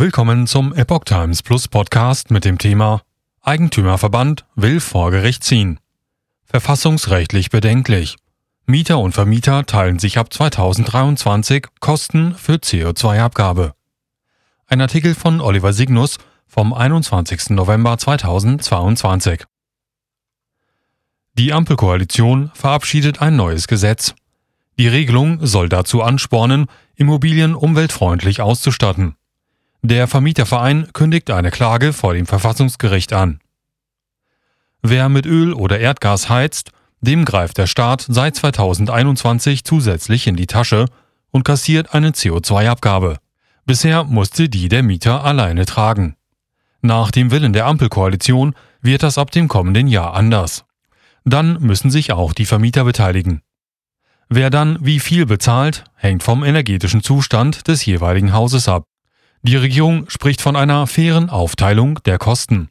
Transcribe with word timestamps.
Willkommen 0.00 0.46
zum 0.46 0.72
Epoch 0.72 1.04
Times 1.04 1.42
Plus 1.42 1.68
Podcast 1.68 2.30
mit 2.30 2.46
dem 2.46 2.56
Thema 2.56 3.02
Eigentümerverband 3.42 4.46
will 4.54 4.80
vor 4.80 5.10
Gericht 5.10 5.44
ziehen. 5.44 5.78
Verfassungsrechtlich 6.46 7.50
bedenklich. 7.50 8.16
Mieter 8.64 8.98
und 8.98 9.12
Vermieter 9.12 9.66
teilen 9.66 9.98
sich 9.98 10.16
ab 10.16 10.32
2023 10.32 11.66
Kosten 11.80 12.34
für 12.34 12.54
CO2-Abgabe. 12.54 13.74
Ein 14.68 14.80
Artikel 14.80 15.14
von 15.14 15.42
Oliver 15.42 15.74
Signus 15.74 16.16
vom 16.46 16.72
21. 16.72 17.50
November 17.50 17.98
2022. 17.98 19.44
Die 21.34 21.52
Ampelkoalition 21.52 22.50
verabschiedet 22.54 23.20
ein 23.20 23.36
neues 23.36 23.68
Gesetz. 23.68 24.14
Die 24.78 24.88
Regelung 24.88 25.44
soll 25.46 25.68
dazu 25.68 26.00
anspornen, 26.00 26.68
Immobilien 26.94 27.54
umweltfreundlich 27.54 28.40
auszustatten. 28.40 29.14
Der 29.82 30.08
Vermieterverein 30.08 30.92
kündigt 30.92 31.30
eine 31.30 31.50
Klage 31.50 31.92
vor 31.92 32.12
dem 32.12 32.26
Verfassungsgericht 32.26 33.14
an. 33.14 33.40
Wer 34.82 35.08
mit 35.08 35.24
Öl 35.24 35.54
oder 35.54 35.78
Erdgas 35.78 36.28
heizt, 36.28 36.72
dem 37.00 37.24
greift 37.24 37.56
der 37.56 37.66
Staat 37.66 38.04
seit 38.06 38.36
2021 38.36 39.64
zusätzlich 39.64 40.26
in 40.26 40.36
die 40.36 40.46
Tasche 40.46 40.84
und 41.30 41.44
kassiert 41.44 41.94
eine 41.94 42.10
CO2-Abgabe. 42.10 43.16
Bisher 43.64 44.04
musste 44.04 44.50
die 44.50 44.68
der 44.68 44.82
Mieter 44.82 45.24
alleine 45.24 45.64
tragen. 45.64 46.16
Nach 46.82 47.10
dem 47.10 47.30
Willen 47.30 47.52
der 47.52 47.66
Ampelkoalition 47.66 48.54
wird 48.82 49.02
das 49.02 49.16
ab 49.16 49.30
dem 49.30 49.48
kommenden 49.48 49.86
Jahr 49.86 50.14
anders. 50.14 50.64
Dann 51.24 51.58
müssen 51.60 51.90
sich 51.90 52.12
auch 52.12 52.32
die 52.34 52.46
Vermieter 52.46 52.84
beteiligen. 52.84 53.42
Wer 54.28 54.50
dann 54.50 54.78
wie 54.80 55.00
viel 55.00 55.26
bezahlt, 55.26 55.84
hängt 55.94 56.22
vom 56.22 56.44
energetischen 56.44 57.02
Zustand 57.02 57.66
des 57.66 57.84
jeweiligen 57.84 58.32
Hauses 58.32 58.68
ab. 58.68 58.84
Die 59.42 59.56
Regierung 59.56 60.08
spricht 60.10 60.42
von 60.42 60.54
einer 60.54 60.86
fairen 60.86 61.30
Aufteilung 61.30 62.02
der 62.04 62.18
Kosten. 62.18 62.68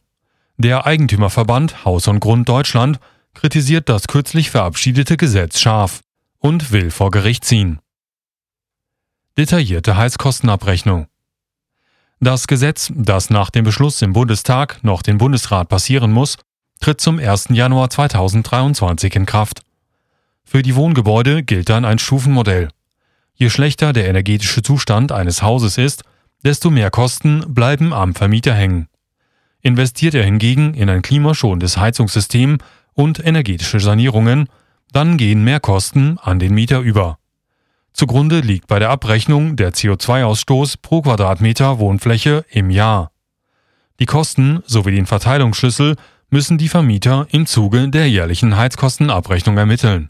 Der 0.57 0.85
Eigentümerverband 0.85 1.83
Haus 1.83 2.07
und 2.07 2.19
Grund 2.19 2.47
Deutschland 2.47 2.99
kritisiert 3.33 3.89
das 3.89 4.07
kürzlich 4.07 4.51
verabschiedete 4.51 5.17
Gesetz 5.17 5.59
scharf 5.59 6.01
und 6.37 6.71
will 6.71 6.91
vor 6.91 7.09
Gericht 7.09 7.43
ziehen. 7.43 7.79
Detaillierte 9.37 9.97
Heizkostenabrechnung. 9.97 11.07
Das 12.19 12.47
Gesetz, 12.47 12.91
das 12.93 13.29
nach 13.29 13.49
dem 13.49 13.63
Beschluss 13.63 14.01
im 14.01 14.13
Bundestag 14.13 14.83
noch 14.83 15.01
den 15.01 15.17
Bundesrat 15.17 15.69
passieren 15.69 16.11
muss, 16.11 16.37
tritt 16.81 17.01
zum 17.01 17.17
1. 17.17 17.47
Januar 17.49 17.89
2023 17.89 19.15
in 19.15 19.25
Kraft. 19.25 19.61
Für 20.43 20.61
die 20.61 20.75
Wohngebäude 20.75 21.43
gilt 21.43 21.69
dann 21.69 21.85
ein 21.85 21.99
Stufenmodell. 21.99 22.69
Je 23.35 23.49
schlechter 23.49 23.93
der 23.93 24.07
energetische 24.07 24.61
Zustand 24.61 25.11
eines 25.13 25.41
Hauses 25.41 25.77
ist, 25.77 26.03
desto 26.43 26.69
mehr 26.69 26.91
Kosten 26.91 27.53
bleiben 27.53 27.93
am 27.93 28.15
Vermieter 28.15 28.53
hängen. 28.53 28.87
Investiert 29.61 30.15
er 30.15 30.23
hingegen 30.23 30.73
in 30.73 30.89
ein 30.89 31.01
klimaschonendes 31.01 31.77
Heizungssystem 31.77 32.59
und 32.93 33.25
energetische 33.25 33.79
Sanierungen, 33.79 34.47
dann 34.91 35.17
gehen 35.17 35.43
mehr 35.43 35.59
Kosten 35.59 36.17
an 36.17 36.39
den 36.39 36.53
Mieter 36.53 36.79
über. 36.79 37.19
Zugrunde 37.93 38.39
liegt 38.39 38.67
bei 38.67 38.79
der 38.79 38.89
Abrechnung 38.89 39.55
der 39.55 39.73
CO2-Ausstoß 39.73 40.75
pro 40.81 41.01
Quadratmeter 41.01 41.79
Wohnfläche 41.79 42.45
im 42.49 42.69
Jahr. 42.69 43.11
Die 43.99 44.05
Kosten 44.05 44.63
sowie 44.65 44.91
den 44.91 45.05
Verteilungsschlüssel 45.05 45.95
müssen 46.29 46.57
die 46.57 46.69
Vermieter 46.69 47.27
im 47.31 47.45
Zuge 47.45 47.89
der 47.89 48.09
jährlichen 48.09 48.55
Heizkostenabrechnung 48.55 49.57
ermitteln. 49.57 50.09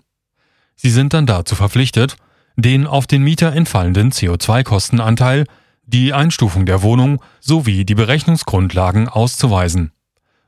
Sie 0.76 0.92
sind 0.92 1.14
dann 1.14 1.26
dazu 1.26 1.56
verpflichtet, 1.56 2.18
den 2.56 2.86
auf 2.86 3.08
den 3.08 3.24
Mieter 3.24 3.54
entfallenden 3.54 4.12
CO2-Kostenanteil 4.12 5.46
die 5.90 6.14
Einstufung 6.14 6.66
der 6.66 6.82
Wohnung 6.82 7.22
sowie 7.40 7.86
die 7.86 7.95
Berechnungsgrundlagen 7.95 9.09
auszuweisen. 9.09 9.92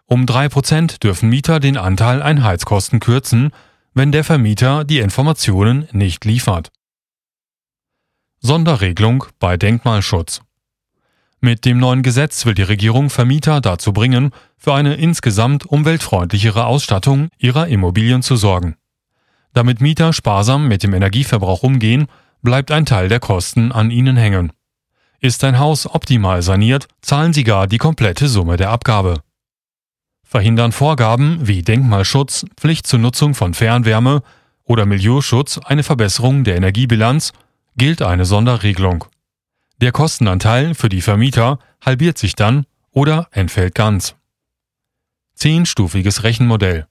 Um 0.05 0.25
drei 0.25 0.49
Prozent 0.49 1.03
dürfen 1.03 1.29
Mieter 1.29 1.59
den 1.59 1.77
Anteil 1.77 2.21
an 2.21 2.43
Heizkosten 2.43 2.99
kürzen, 2.99 3.51
wenn 3.93 4.11
der 4.11 4.23
Vermieter 4.23 4.83
die 4.83 4.99
Informationen 4.99 5.87
nicht 5.91 6.25
liefert. 6.25 6.71
Sonderregelung 8.39 9.25
bei 9.39 9.57
Denkmalschutz. 9.57 10.41
Mit 11.39 11.65
dem 11.65 11.79
neuen 11.79 12.03
Gesetz 12.03 12.45
will 12.45 12.53
die 12.53 12.61
Regierung 12.61 13.09
Vermieter 13.09 13.61
dazu 13.61 13.93
bringen, 13.93 14.31
für 14.57 14.73
eine 14.73 14.95
insgesamt 14.95 15.65
umweltfreundlichere 15.65 16.65
Ausstattung 16.65 17.29
ihrer 17.37 17.67
Immobilien 17.67 18.21
zu 18.21 18.35
sorgen. 18.35 18.75
Damit 19.53 19.81
Mieter 19.81 20.13
sparsam 20.13 20.67
mit 20.67 20.83
dem 20.83 20.93
Energieverbrauch 20.93 21.63
umgehen, 21.63 22.07
bleibt 22.41 22.71
ein 22.71 22.85
Teil 22.85 23.09
der 23.09 23.19
Kosten 23.19 23.71
an 23.71 23.91
ihnen 23.91 24.17
hängen. 24.17 24.51
Ist 25.23 25.43
ein 25.43 25.59
Haus 25.59 25.85
optimal 25.85 26.41
saniert, 26.41 26.87
zahlen 27.01 27.31
Sie 27.31 27.43
gar 27.43 27.67
die 27.67 27.77
komplette 27.77 28.27
Summe 28.27 28.57
der 28.57 28.71
Abgabe. 28.71 29.21
Verhindern 30.23 30.71
Vorgaben 30.71 31.47
wie 31.47 31.61
Denkmalschutz, 31.61 32.47
Pflicht 32.57 32.87
zur 32.87 32.97
Nutzung 32.97 33.35
von 33.35 33.53
Fernwärme 33.53 34.23
oder 34.63 34.87
Milieuschutz 34.87 35.59
eine 35.59 35.83
Verbesserung 35.83 36.43
der 36.43 36.55
Energiebilanz, 36.55 37.33
gilt 37.77 38.01
eine 38.01 38.25
Sonderregelung. 38.25 39.05
Der 39.79 39.91
Kostenanteil 39.91 40.73
für 40.73 40.89
die 40.89 41.01
Vermieter 41.01 41.59
halbiert 41.85 42.17
sich 42.17 42.33
dann 42.33 42.65
oder 42.89 43.27
entfällt 43.29 43.75
ganz. 43.75 44.15
Zehnstufiges 45.35 46.23
Rechenmodell. 46.23 46.87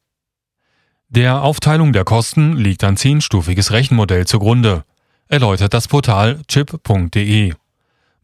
Der 1.09 1.43
Aufteilung 1.43 1.93
der 1.93 2.05
Kosten 2.05 2.57
liegt 2.57 2.85
ein 2.85 2.97
zehnstufiges 2.97 3.73
Rechenmodell 3.73 4.25
zugrunde, 4.29 4.85
erläutert 5.27 5.75
das 5.75 5.89
Portal 5.89 6.43
chip.de. 6.47 7.55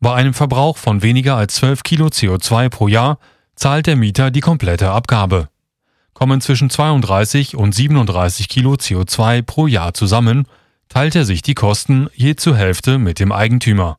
Bei 0.06 0.14
einem 0.14 0.34
Verbrauch 0.34 0.76
von 0.76 1.02
weniger 1.02 1.34
als 1.36 1.56
12 1.56 1.82
Kilo 1.82 2.06
CO2 2.06 2.68
pro 2.68 2.86
Jahr 2.86 3.18
zahlt 3.56 3.88
der 3.88 3.96
Mieter 3.96 4.30
die 4.30 4.40
komplette 4.40 4.92
Abgabe. 4.92 5.48
Kommen 6.14 6.40
zwischen 6.40 6.70
32 6.70 7.56
und 7.56 7.74
37 7.74 8.48
Kilo 8.48 8.74
CO2 8.74 9.42
pro 9.42 9.66
Jahr 9.66 9.94
zusammen, 9.94 10.46
teilt 10.88 11.16
er 11.16 11.24
sich 11.24 11.42
die 11.42 11.54
Kosten 11.54 12.08
je 12.14 12.36
zur 12.36 12.56
Hälfte 12.56 12.98
mit 12.98 13.18
dem 13.18 13.32
Eigentümer. 13.32 13.96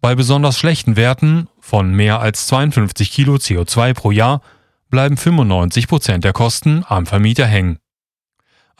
Bei 0.00 0.16
besonders 0.16 0.58
schlechten 0.58 0.96
Werten 0.96 1.46
von 1.60 1.92
mehr 1.94 2.18
als 2.18 2.48
52 2.48 3.12
Kilo 3.12 3.36
CO2 3.36 3.94
pro 3.94 4.10
Jahr 4.10 4.42
bleiben 4.90 5.16
95 5.16 5.86
Prozent 5.86 6.24
der 6.24 6.32
Kosten 6.32 6.84
am 6.88 7.06
Vermieter 7.06 7.46
hängen. 7.46 7.78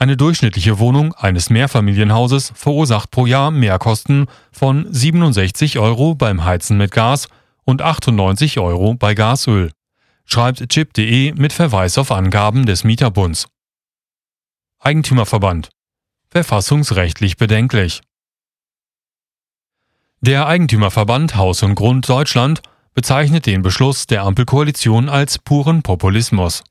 Eine 0.00 0.16
durchschnittliche 0.16 0.78
Wohnung 0.78 1.12
eines 1.14 1.50
Mehrfamilienhauses 1.50 2.52
verursacht 2.54 3.10
pro 3.10 3.26
Jahr 3.26 3.50
Mehrkosten 3.50 4.26
von 4.52 4.86
67 4.88 5.80
Euro 5.80 6.14
beim 6.14 6.44
Heizen 6.44 6.78
mit 6.78 6.92
Gas 6.92 7.26
und 7.64 7.82
98 7.82 8.60
Euro 8.60 8.94
bei 8.94 9.14
Gasöl, 9.14 9.72
schreibt 10.24 10.68
chip.de 10.68 11.32
mit 11.32 11.52
Verweis 11.52 11.98
auf 11.98 12.12
Angaben 12.12 12.64
des 12.64 12.84
Mieterbunds. 12.84 13.48
Eigentümerverband. 14.78 15.70
Verfassungsrechtlich 16.30 17.36
bedenklich. 17.36 18.00
Der 20.20 20.46
Eigentümerverband 20.46 21.34
Haus 21.34 21.64
und 21.64 21.74
Grund 21.74 22.08
Deutschland 22.08 22.62
bezeichnet 22.94 23.46
den 23.46 23.62
Beschluss 23.62 24.06
der 24.06 24.22
Ampelkoalition 24.22 25.08
als 25.08 25.40
puren 25.40 25.82
Populismus. 25.82 26.62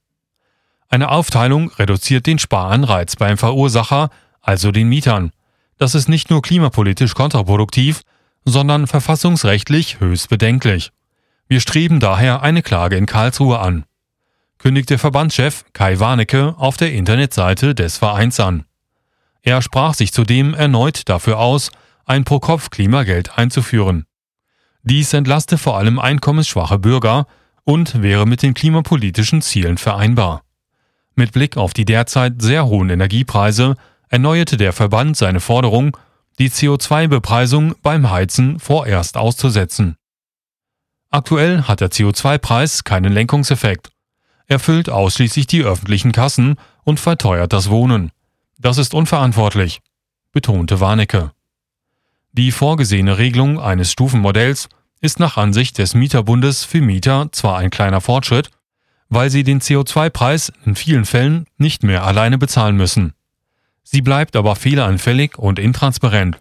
Eine 0.89 1.09
Aufteilung 1.09 1.71
reduziert 1.71 2.25
den 2.25 2.39
Sparanreiz 2.39 3.15
beim 3.15 3.37
Verursacher, 3.37 4.09
also 4.41 4.71
den 4.71 4.87
Mietern. 4.87 5.31
Das 5.77 5.95
ist 5.95 6.07
nicht 6.07 6.29
nur 6.29 6.41
klimapolitisch 6.41 7.13
kontraproduktiv, 7.13 8.01
sondern 8.45 8.87
verfassungsrechtlich 8.87 9.99
höchst 9.99 10.29
bedenklich. 10.29 10.91
Wir 11.47 11.59
streben 11.59 11.99
daher 11.99 12.41
eine 12.41 12.61
Klage 12.61 12.95
in 12.95 13.05
Karlsruhe 13.05 13.59
an, 13.59 13.85
kündigte 14.57 14.97
Verbandschef 14.97 15.65
Kai 15.73 15.99
Warnecke 15.99 16.55
auf 16.57 16.77
der 16.77 16.93
Internetseite 16.93 17.75
des 17.75 17.97
Vereins 17.97 18.39
an. 18.39 18.65
Er 19.41 19.61
sprach 19.61 19.93
sich 19.93 20.11
zudem 20.11 20.53
erneut 20.53 21.07
dafür 21.09 21.39
aus, 21.39 21.71
ein 22.05 22.23
Pro-Kopf-Klimageld 22.23 23.37
einzuführen. 23.37 24.05
Dies 24.83 25.13
entlaste 25.13 25.57
vor 25.57 25.77
allem 25.77 25.99
einkommensschwache 25.99 26.79
Bürger 26.79 27.28
und 27.63 28.01
wäre 28.01 28.25
mit 28.25 28.41
den 28.41 28.53
klimapolitischen 28.53 29.41
Zielen 29.41 29.78
vereinbar. 29.78 30.43
Mit 31.19 31.31
Blick 31.31 31.58
auf 31.58 31.73
die 31.73 31.84
derzeit 31.84 32.43
sehr 32.43 32.67
hohen 32.67 32.91
Energiepreise 32.91 33.75
erneuerte 34.08 34.55
der 34.55 34.72
Verband 34.72 35.17
seine 35.17 35.40
Forderung, 35.40 35.97
die 36.37 36.52
CO2-Bepreisung 36.52 37.73
beim 37.81 38.11
Heizen 38.11 38.59
vorerst 38.59 39.17
auszusetzen. 39.17 39.97
Aktuell 41.09 41.64
hat 41.64 41.81
der 41.81 41.90
CO2-Preis 41.90 42.84
keinen 42.84 43.11
Lenkungseffekt. 43.11 43.90
Er 44.46 44.59
füllt 44.59 44.91
ausschließlich 44.91 45.47
die 45.47 45.64
öffentlichen 45.64 46.11
Kassen 46.11 46.58
und 46.84 46.99
verteuert 46.99 47.52
das 47.52 47.72
Wohnen. 47.72 48.11
Das 48.59 48.78
ist 48.78 48.93
unverantwortlich, 48.93 49.79
betonte 50.31 50.79
Warnecke. 50.79 51.31
Die 52.31 52.52
vorgesehene 52.52 53.17
Regelung 53.17 53.59
eines 53.59 53.91
Stufenmodells 53.91 54.69
ist 55.02 55.19
nach 55.19 55.35
Ansicht 55.35 55.79
des 55.79 55.96
Mieterbundes 55.96 56.64
für 56.64 56.81
Mieter 56.81 57.29
zwar 57.31 57.58
ein 57.58 57.72
kleiner 57.72 58.02
Fortschritt, 58.02 58.52
weil 59.09 59.29
sie 59.29 59.43
den 59.43 59.61
CO2-Preis 59.61 60.51
in 60.65 60.75
vielen 60.75 61.05
Fällen 61.05 61.45
nicht 61.57 61.83
mehr 61.83 62.03
alleine 62.03 62.37
bezahlen 62.37 62.75
müssen. 62.75 63.13
Sie 63.83 64.01
bleibt 64.01 64.35
aber 64.35 64.55
fehleranfällig 64.55 65.37
und 65.37 65.59
intransparent. 65.59 66.39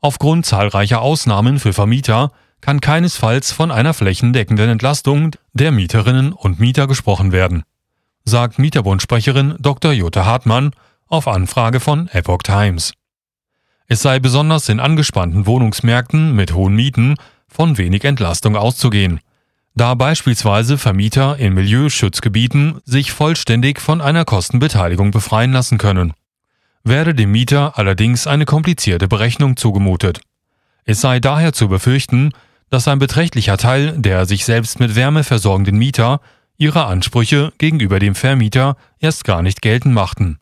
Aufgrund 0.00 0.46
zahlreicher 0.46 1.02
Ausnahmen 1.02 1.58
für 1.58 1.72
Vermieter 1.72 2.32
kann 2.60 2.80
keinesfalls 2.80 3.52
von 3.52 3.70
einer 3.70 3.94
flächendeckenden 3.94 4.70
Entlastung 4.70 5.32
der 5.52 5.72
Mieterinnen 5.72 6.32
und 6.32 6.58
Mieter 6.58 6.86
gesprochen 6.86 7.32
werden, 7.32 7.64
sagt 8.24 8.58
Mieterbundsprecherin 8.58 9.56
Dr. 9.58 9.92
Jutta 9.92 10.24
Hartmann 10.24 10.70
auf 11.06 11.28
Anfrage 11.28 11.80
von 11.80 12.08
Epoch 12.08 12.42
Times. 12.42 12.92
Es 13.88 14.02
sei 14.02 14.18
besonders 14.18 14.68
in 14.68 14.80
angespannten 14.80 15.46
Wohnungsmärkten 15.46 16.34
mit 16.34 16.54
hohen 16.54 16.74
Mieten 16.74 17.14
von 17.46 17.78
wenig 17.78 18.04
Entlastung 18.04 18.56
auszugehen, 18.56 19.20
da 19.76 19.94
beispielsweise 19.94 20.78
Vermieter 20.78 21.36
in 21.38 21.52
Milieuschutzgebieten 21.52 22.80
sich 22.84 23.12
vollständig 23.12 23.80
von 23.80 24.00
einer 24.00 24.24
Kostenbeteiligung 24.24 25.10
befreien 25.10 25.52
lassen 25.52 25.76
können. 25.76 26.14
Werde 26.82 27.14
dem 27.14 27.30
Mieter 27.30 27.78
allerdings 27.78 28.26
eine 28.26 28.46
komplizierte 28.46 29.06
Berechnung 29.06 29.56
zugemutet. 29.56 30.20
Es 30.86 31.02
sei 31.02 31.20
daher 31.20 31.52
zu 31.52 31.68
befürchten, 31.68 32.32
dass 32.70 32.88
ein 32.88 32.98
beträchtlicher 32.98 33.58
Teil 33.58 33.94
der 33.98 34.24
sich 34.24 34.46
selbst 34.46 34.80
mit 34.80 34.96
Wärme 34.96 35.24
versorgenden 35.24 35.76
Mieter 35.76 36.20
ihre 36.56 36.86
Ansprüche 36.86 37.52
gegenüber 37.58 37.98
dem 37.98 38.14
Vermieter 38.14 38.76
erst 38.98 39.24
gar 39.24 39.42
nicht 39.42 39.60
geltend 39.60 39.94
machten. 39.94 40.38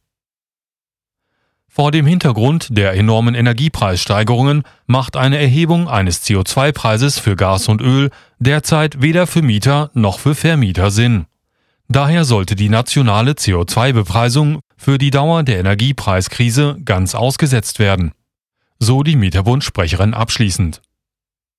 Vor 1.77 1.91
dem 1.91 2.07
Hintergrund 2.07 2.69
der 2.71 2.93
enormen 2.93 3.35
Energiepreissteigerungen 3.35 4.63
macht 4.87 5.17
eine 5.17 5.39
Erhebung 5.39 5.89
eines 5.89 6.25
CO2-Preises 6.25 7.19
für 7.19 7.35
Gas 7.35 7.67
und 7.67 7.81
Öl 7.83 8.11
derzeit 8.39 9.03
weder 9.03 9.27
für 9.27 9.43
Mieter 9.43 9.91
noch 9.93 10.21
für 10.21 10.37
Vermieter 10.37 10.93
Sinn. 10.93 11.27
Daher 11.89 12.25
sollte 12.25 12.55
die 12.55 12.69
nationale 12.69 13.33
CO2-Bepreisung 13.33 14.61
für 14.77 14.99
die 14.99 15.11
Dauer 15.11 15.43
der 15.43 15.59
Energiepreiskrise 15.59 16.77
ganz 16.85 17.17
ausgesetzt 17.17 17.81
werden. 17.81 18.13
So 18.79 19.03
die 19.03 19.17
Mieterbundsprecherin 19.17 20.15
abschließend. 20.15 20.81